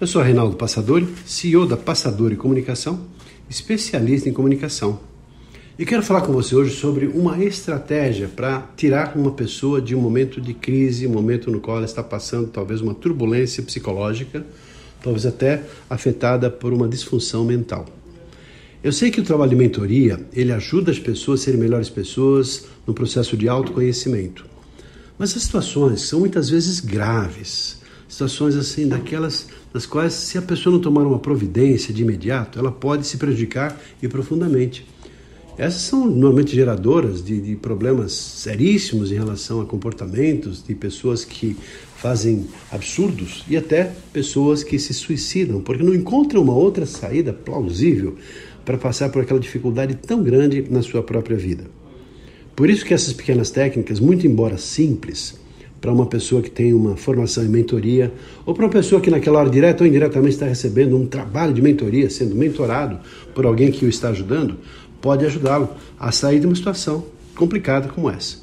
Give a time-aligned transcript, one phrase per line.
[0.00, 3.06] Eu sou Reinaldo Passadori, CEO da Passadori Comunicação,
[3.48, 4.98] especialista em comunicação.
[5.78, 10.00] E quero falar com você hoje sobre uma estratégia para tirar uma pessoa de um
[10.00, 14.44] momento de crise, um momento no qual ela está passando talvez uma turbulência psicológica,
[15.00, 17.86] talvez até afetada por uma disfunção mental.
[18.82, 22.66] Eu sei que o trabalho de mentoria, ele ajuda as pessoas a serem melhores pessoas
[22.84, 24.44] no processo de autoconhecimento.
[25.16, 27.83] Mas as situações são muitas vezes graves,
[28.14, 32.70] situações assim daquelas das quais se a pessoa não tomar uma providência de imediato, ela
[32.70, 34.86] pode se prejudicar e profundamente.
[35.58, 41.56] Essas são normalmente geradoras de, de, problemas seríssimos em relação a comportamentos de pessoas que
[41.96, 48.16] fazem absurdos e até pessoas que se suicidam, porque não encontram uma outra saída plausível
[48.64, 51.64] para passar por aquela dificuldade tão grande na sua própria vida.
[52.56, 55.36] Por isso que essas pequenas técnicas, muito embora simples,
[55.84, 58.10] para uma pessoa que tem uma formação em mentoria,
[58.46, 61.60] ou para uma pessoa que naquela hora, direta ou indiretamente, está recebendo um trabalho de
[61.60, 63.00] mentoria, sendo mentorado
[63.34, 64.56] por alguém que o está ajudando,
[65.02, 65.68] pode ajudá-lo
[66.00, 67.04] a sair de uma situação
[67.36, 68.38] complicada como essa.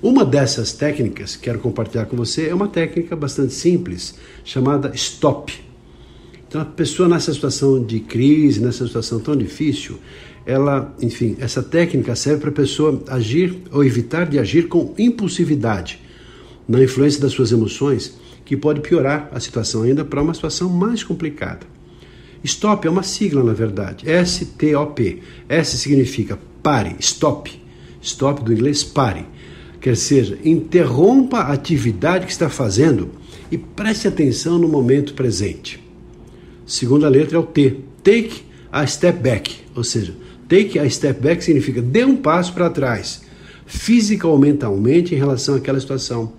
[0.00, 5.54] Uma dessas técnicas que quero compartilhar com você é uma técnica bastante simples, chamada STOP.
[6.46, 9.98] Então, a pessoa nessa situação de crise, nessa situação tão difícil,
[10.46, 16.06] ela, enfim, essa técnica serve para a pessoa agir ou evitar de agir com impulsividade
[16.68, 21.02] na influência das suas emoções, que pode piorar a situação ainda para uma situação mais
[21.02, 21.66] complicada.
[22.44, 24.08] Stop é uma sigla, na verdade.
[24.08, 25.18] S-T-O-P.
[25.48, 27.50] S significa pare, stop.
[28.00, 29.26] Stop do inglês pare.
[29.80, 33.10] Quer seja, interrompa a atividade que está fazendo
[33.50, 35.82] e preste atenção no momento presente.
[36.66, 37.80] Segunda letra é o T.
[38.02, 39.56] Take a step back.
[39.74, 40.14] Ou seja,
[40.48, 43.22] take a step back significa dê um passo para trás,
[43.66, 46.32] física ou mentalmente, em relação àquela situação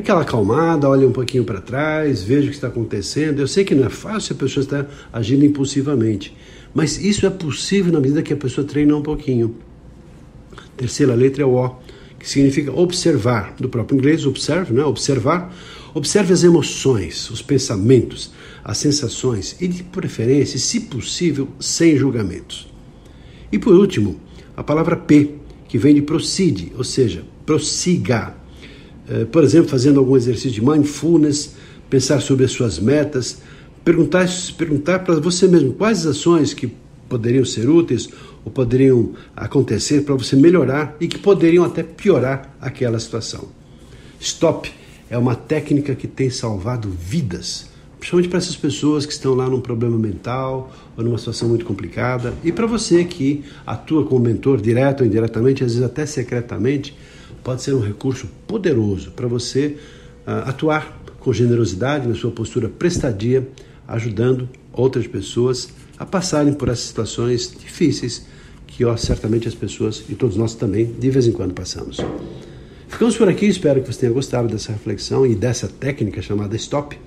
[0.00, 3.40] aquela acalmada, olha um pouquinho para trás, veja o que está acontecendo.
[3.40, 6.34] Eu sei que não é fácil a pessoa estar agindo impulsivamente,
[6.74, 9.54] mas isso é possível na medida que a pessoa treina um pouquinho.
[10.76, 11.76] Terceira letra é o O,
[12.18, 14.84] que significa observar, do próprio inglês, observe, né?
[14.84, 15.54] observar.
[15.94, 18.32] Observe as emoções, os pensamentos,
[18.64, 22.66] as sensações e, de preferência, se possível, sem julgamentos.
[23.50, 24.18] E por último,
[24.56, 25.34] a palavra P,
[25.68, 28.34] que vem de procede, ou seja, prossiga
[29.30, 31.54] por exemplo, fazendo algum exercício de mindfulness,
[31.90, 33.38] pensar sobre as suas metas,
[33.84, 34.26] perguntar,
[34.56, 36.72] perguntar para você mesmo quais ações que
[37.08, 38.08] poderiam ser úteis
[38.44, 43.48] ou poderiam acontecer para você melhorar e que poderiam até piorar aquela situação.
[44.18, 44.72] Stop
[45.10, 47.68] é uma técnica que tem salvado vidas,
[47.98, 52.32] principalmente para essas pessoas que estão lá num problema mental ou numa situação muito complicada
[52.42, 56.96] e para você que atua como mentor direto ou indiretamente, às vezes até secretamente
[57.42, 59.76] pode ser um recurso poderoso para você
[60.26, 63.48] uh, atuar com generosidade na sua postura prestadia,
[63.86, 68.26] ajudando outras pessoas a passarem por essas situações difíceis
[68.66, 71.98] que ó, certamente as pessoas e todos nós também de vez em quando passamos.
[72.88, 76.98] Ficamos por aqui, espero que você tenha gostado dessa reflexão e dessa técnica chamada Stop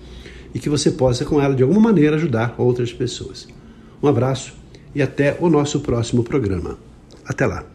[0.53, 3.47] e que você possa com ela de alguma maneira ajudar outras pessoas.
[4.01, 4.53] Um abraço
[4.93, 6.77] e até o nosso próximo programa.
[7.25, 7.74] Até lá.